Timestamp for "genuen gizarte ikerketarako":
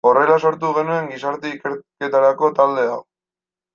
0.77-2.51